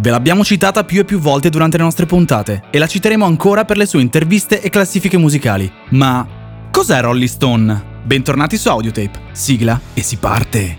[0.00, 3.66] Ve l'abbiamo citata più e più volte durante le nostre puntate e la citeremo ancora
[3.66, 5.70] per le sue interviste e classifiche musicali.
[5.90, 6.26] Ma
[6.70, 7.84] cos'è Rolling Stone?
[8.04, 10.78] Bentornati su Audiotape, sigla e si parte!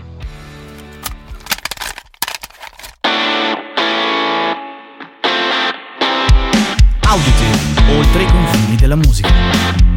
[7.02, 9.91] Audiotape, oltre i confini della musica.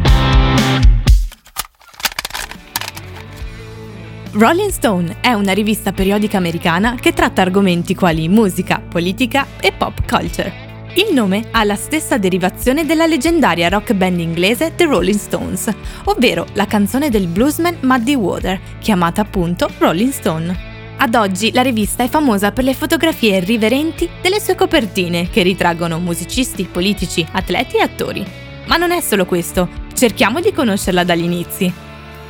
[4.38, 10.06] Rolling Stone è una rivista periodica americana che tratta argomenti quali musica, politica e pop
[10.06, 10.52] culture.
[10.96, 15.70] Il nome ha la stessa derivazione della leggendaria rock band inglese The Rolling Stones,
[16.04, 20.54] ovvero la canzone del bluesman Muddy Water, chiamata appunto Rolling Stone.
[20.98, 25.98] Ad oggi la rivista è famosa per le fotografie irriverenti delle sue copertine che ritraggono
[25.98, 28.22] musicisti, politici, atleti e attori.
[28.66, 31.84] Ma non è solo questo, cerchiamo di conoscerla dagli inizi.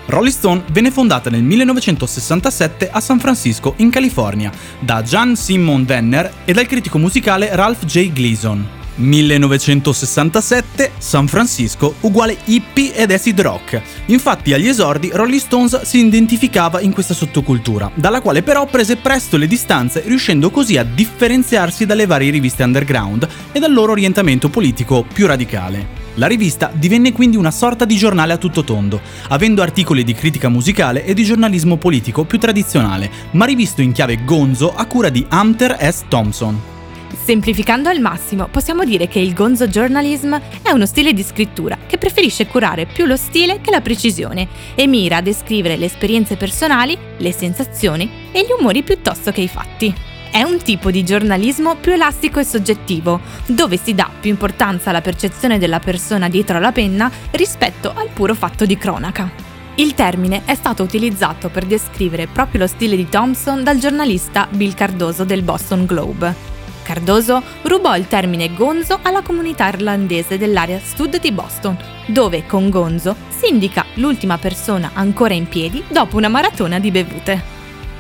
[0.07, 6.33] Rolling Stone venne fondata nel 1967 a San Francisco, in California, da Jan Simon Venner
[6.45, 8.13] e dal critico musicale Ralph J.
[8.13, 8.75] Gleason.
[8.99, 13.83] 1967, San Francisco uguale hippie ed acid rock.
[14.07, 19.37] Infatti agli esordi Rolling Stones si identificava in questa sottocultura, dalla quale però prese presto
[19.37, 25.05] le distanze, riuscendo così a differenziarsi dalle varie riviste underground e dal loro orientamento politico
[25.13, 26.06] più radicale.
[26.17, 30.49] La rivista divenne quindi una sorta di giornale a tutto tondo, avendo articoli di critica
[30.49, 35.27] musicale e di giornalismo politico più tradizionale, ma rivisto in chiave gonzo a cura di
[35.31, 36.05] Hunter S.
[36.09, 36.75] Thompson.
[37.23, 41.99] Semplificando al massimo, possiamo dire che il gonzo journalism è uno stile di scrittura che
[41.99, 46.97] preferisce curare più lo stile che la precisione e mira a descrivere le esperienze personali,
[47.19, 50.16] le sensazioni e gli umori piuttosto che i fatti.
[50.37, 55.01] È un tipo di giornalismo più elastico e soggettivo, dove si dà più importanza alla
[55.01, 59.31] percezione della persona dietro alla penna rispetto al puro fatto di cronaca.
[59.77, 64.75] Il termine è stato utilizzato per descrivere proprio lo stile di Thompson dal giornalista Bill
[64.75, 66.35] Cardoso del Boston Globe.
[66.83, 71.79] Cardoso rubò il termine gonzo alla comunità irlandese dell'area sud di Boston,
[72.09, 77.43] dove con gonzo si indica l'ultima persona ancora in piedi dopo una maratona di bevute.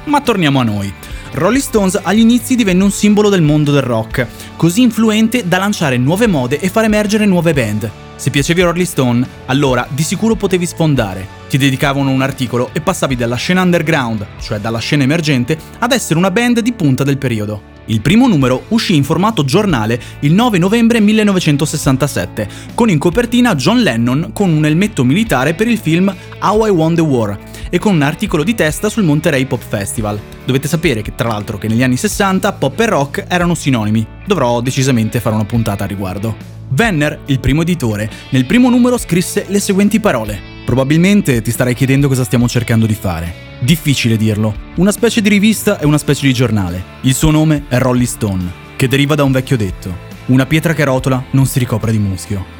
[0.05, 0.94] Ma torniamo a noi.
[1.32, 4.26] Rolling Stones agli inizi divenne un simbolo del mondo del rock,
[4.56, 7.91] così influente da lanciare nuove mode e far emergere nuove band.
[8.16, 11.26] Se piacevi Rolling Stone, allora di sicuro potevi sfondare.
[11.48, 16.19] Ti dedicavano un articolo e passavi dalla scena underground, cioè dalla scena emergente, ad essere
[16.19, 17.75] una band di punta del periodo.
[17.87, 23.82] Il primo numero uscì in formato giornale il 9 novembre 1967, con in copertina John
[23.82, 27.38] Lennon con un elmetto militare per il film How I Won the War
[27.76, 30.19] e con un articolo di testa sul Monterey Pop Festival.
[30.44, 34.06] Dovete sapere che tra l'altro che negli anni 60 pop e rock erano sinonimi.
[34.26, 36.34] Dovrò decisamente fare una puntata a riguardo.
[36.69, 40.41] Venner, il primo editore, nel primo numero scrisse le seguenti parole.
[40.64, 43.32] Probabilmente ti starai chiedendo cosa stiamo cercando di fare.
[43.60, 44.54] Difficile dirlo.
[44.76, 46.82] Una specie di rivista e una specie di giornale.
[47.03, 49.94] Il suo nome è Rolling Stone, che deriva da un vecchio detto.
[50.26, 52.56] Una pietra che rotola non si ricopre di muschio.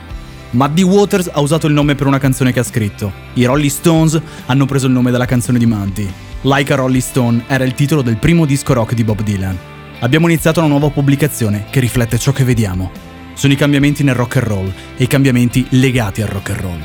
[0.56, 3.12] Muddy Waters ha usato il nome per una canzone che ha scritto.
[3.34, 6.11] I Rolling Stones hanno preso il nome dalla canzone di Muddy.
[6.41, 9.55] Like a Rolling Stone era il titolo del primo disco rock di Bob Dylan.
[9.99, 12.91] Abbiamo iniziato una nuova pubblicazione che riflette ciò che vediamo.
[13.34, 16.81] Sono i cambiamenti nel rock and roll e i cambiamenti legati al rock and roll.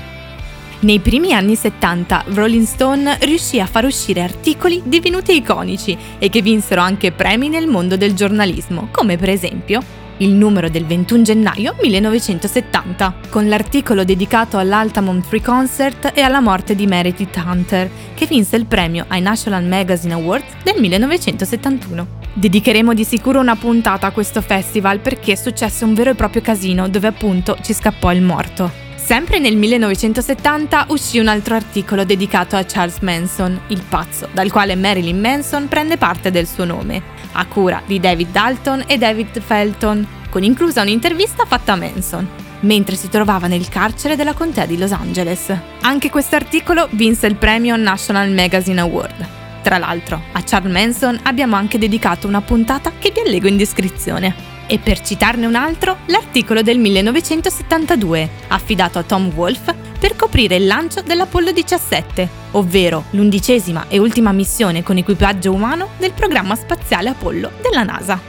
[0.82, 6.42] Nei primi anni 70 Rolling Stone riuscì a far uscire articoli divenuti iconici e che
[6.42, 9.82] vinsero anche premi nel mondo del giornalismo, come per esempio
[10.22, 16.76] il numero del 21 gennaio 1970, con l'articolo dedicato all'Altamont Free Concert e alla morte
[16.76, 22.20] di Meredith Hunter, che vinse il premio ai National Magazine Awards del 1971.
[22.34, 26.42] Dedicheremo di sicuro una puntata a questo festival perché è successo un vero e proprio
[26.42, 28.90] casino dove appunto ci scappò il morto.
[28.96, 34.76] Sempre nel 1970 uscì un altro articolo dedicato a Charles Manson, il pazzo, dal quale
[34.76, 37.02] Marilyn Manson prende parte del suo nome,
[37.34, 42.28] a cura di David Dalton e David Felton, con inclusa un'intervista fatta a Manson,
[42.62, 45.54] mentre si trovava nel carcere della contea di Los Angeles.
[45.82, 49.28] Anche questo articolo vinse il premio National Magazine Award.
[49.62, 54.50] Tra l'altro, a Charles Manson abbiamo anche dedicato una puntata che vi allego in descrizione.
[54.68, 60.66] E per citarne un altro, l'articolo del 1972, affidato a Tom Wolfe per coprire il
[60.66, 67.52] lancio dell'Apollo 17, ovvero l'undicesima e ultima missione con equipaggio umano del programma spaziale Apollo
[67.62, 68.20] della NASA.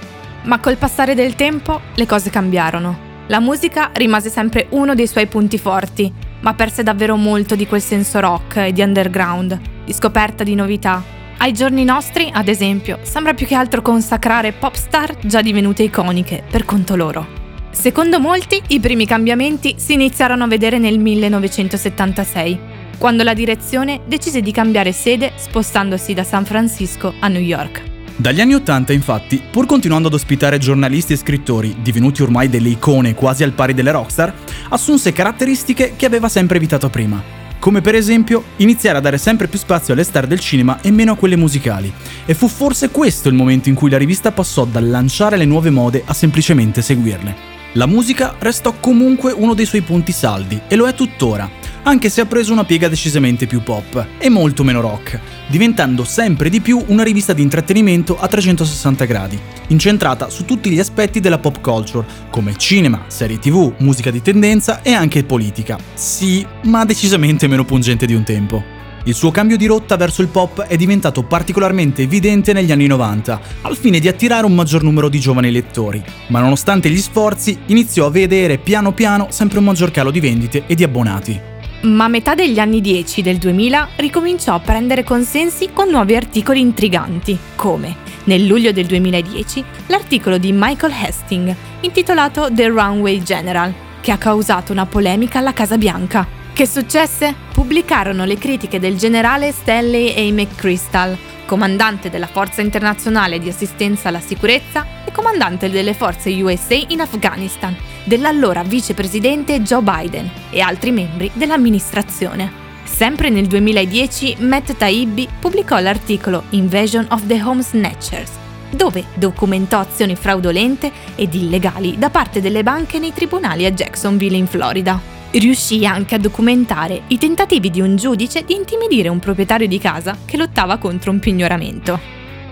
[0.44, 3.10] Ma col passare del tempo le cose cambiarono.
[3.28, 7.82] La musica rimase sempre uno dei suoi punti forti, ma perse davvero molto di quel
[7.82, 13.34] senso rock e di underground, di scoperta di novità ai giorni nostri, ad esempio, sembra
[13.34, 17.26] più che altro consacrare pop star già divenute iconiche per conto loro.
[17.72, 22.60] Secondo molti, i primi cambiamenti si iniziarono a vedere nel 1976,
[23.02, 27.82] quando la direzione decise di cambiare sede spostandosi da San Francisco a New York.
[28.14, 33.16] Dagli anni Ottanta, infatti, pur continuando ad ospitare giornalisti e scrittori, divenuti ormai delle icone
[33.16, 34.32] quasi al pari delle rockstar,
[34.68, 37.20] assunse caratteristiche che aveva sempre evitato prima.
[37.58, 41.10] Come per esempio iniziare a dare sempre più spazio alle star del cinema e meno
[41.10, 41.92] a quelle musicali.
[42.24, 45.70] E fu forse questo il momento in cui la rivista passò dal lanciare le nuove
[45.70, 47.50] mode a semplicemente seguirle.
[47.72, 51.50] La musica restò comunque uno dei suoi punti saldi e lo è tuttora,
[51.84, 55.18] anche se ha preso una piega decisamente più pop e molto meno rock,
[55.48, 59.38] diventando sempre di più una rivista di intrattenimento a 360 gradi,
[59.68, 64.82] incentrata su tutti gli aspetti della pop culture, come cinema, serie tv, musica di tendenza
[64.82, 65.78] e anche politica.
[65.94, 68.80] Sì, ma decisamente meno pungente di un tempo.
[69.04, 73.40] Il suo cambio di rotta verso il pop è diventato particolarmente evidente negli anni 90,
[73.62, 78.06] al fine di attirare un maggior numero di giovani lettori, ma nonostante gli sforzi iniziò
[78.06, 81.50] a vedere piano piano sempre un maggior calo di vendite e di abbonati
[81.82, 86.60] ma a metà degli anni 10 del 2000 ricominciò a prendere consensi con nuovi articoli
[86.60, 94.12] intriganti, come nel luglio del 2010 l'articolo di Michael Hastings intitolato The Runway General, che
[94.12, 96.26] ha causato una polemica alla Casa Bianca.
[96.52, 97.34] Che successe?
[97.62, 100.32] Pubblicarono le critiche del generale Stanley A.
[100.32, 101.16] McChrystal,
[101.46, 107.72] comandante della Forza Internazionale di Assistenza alla Sicurezza e comandante delle forze USA in Afghanistan,
[108.02, 112.50] dell'allora vicepresidente Joe Biden e altri membri dell'amministrazione.
[112.82, 118.32] Sempre nel 2010 Matt Taibbi pubblicò l'articolo Invasion of the Home Snatchers,
[118.70, 124.48] dove documentò azioni fraudolente ed illegali da parte delle banche nei tribunali a Jacksonville in
[124.48, 125.11] Florida.
[125.34, 130.18] Riuscì anche a documentare i tentativi di un giudice di intimidire un proprietario di casa
[130.26, 131.98] che lottava contro un pignoramento.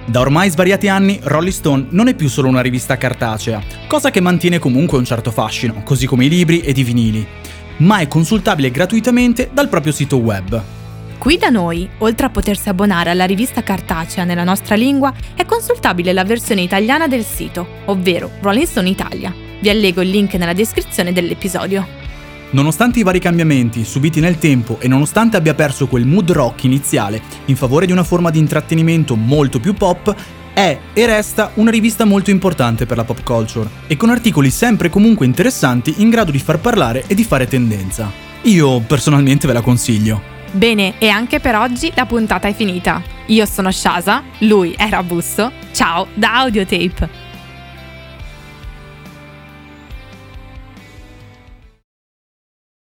[0.07, 4.21] Da ormai svariati anni Rolling Stone non è più solo una rivista cartacea, cosa che
[4.21, 7.25] mantiene comunque un certo fascino, così come i libri ed i vinili,
[7.79, 10.63] ma è consultabile gratuitamente dal proprio sito web.
[11.19, 16.15] Qui da noi, oltre a potersi abbonare alla rivista cartacea nella nostra lingua, è consultabile
[16.15, 19.35] la versione italiana del sito, ovvero Rolling Stone Italia.
[19.61, 22.00] Vi allego il link nella descrizione dell'episodio.
[22.53, 27.23] Nonostante i vari cambiamenti subiti nel tempo e nonostante abbia perso quel mood rock iniziale
[27.45, 30.13] in favore di una forma di intrattenimento molto più pop,
[30.53, 34.91] è e resta una rivista molto importante per la pop culture e con articoli sempre
[34.91, 38.11] comunque interessanti in grado di far parlare e di fare tendenza.
[38.43, 40.21] Io personalmente ve la consiglio.
[40.51, 43.01] Bene, e anche per oggi la puntata è finita.
[43.27, 45.53] Io sono Shasa, lui era Busso.
[45.71, 47.20] Ciao da Audiotape.